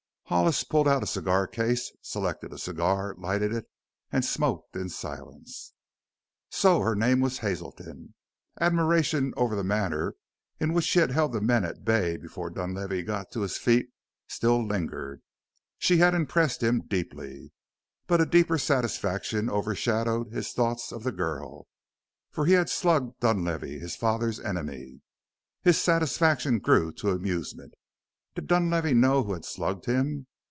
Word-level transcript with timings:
Hollis 0.31 0.63
pulled 0.63 0.87
out 0.87 1.03
a 1.03 1.07
cigar 1.07 1.45
case, 1.45 1.91
selected 2.01 2.53
a 2.53 2.57
cigar, 2.57 3.13
lighted 3.17 3.51
it, 3.53 3.65
and 4.13 4.23
smoked 4.23 4.77
in 4.77 4.87
silence. 4.87 5.73
So 6.49 6.79
her 6.79 6.95
name 6.95 7.19
was 7.19 7.39
Hazelton. 7.39 8.13
Admiration 8.57 9.33
over 9.35 9.57
the 9.57 9.63
manner 9.65 10.15
in 10.57 10.71
which 10.71 10.85
she 10.85 10.99
had 10.99 11.11
held 11.11 11.33
the 11.33 11.41
men 11.41 11.65
at 11.65 11.83
bay 11.83 12.15
before 12.15 12.49
Dunlavey 12.49 13.03
got 13.03 13.29
to 13.33 13.41
his 13.41 13.57
feet 13.57 13.89
still 14.29 14.65
lingered; 14.65 15.21
she 15.79 15.97
had 15.97 16.13
impressed 16.13 16.63
him 16.63 16.79
deeply. 16.87 17.51
But 18.07 18.21
a 18.21 18.25
deeper 18.25 18.57
satisfaction 18.57 19.49
overshadowed 19.49 20.29
his 20.31 20.53
thoughts 20.53 20.93
of 20.93 21.03
the 21.03 21.11
girl, 21.11 21.67
for 22.31 22.45
he 22.45 22.53
had 22.53 22.69
slugged 22.69 23.19
Dunlavey, 23.19 23.79
his 23.79 23.97
father's 23.97 24.39
enemy. 24.39 25.01
His 25.61 25.81
satisfaction 25.81 26.59
grew 26.59 26.93
to 26.93 27.09
amusement. 27.09 27.73
Did 28.33 28.47
Dunlavey 28.47 28.93
know 28.93 29.23
who 29.23 29.33
had 29.33 29.43
slugged 29.43 29.87
him? 29.87 30.25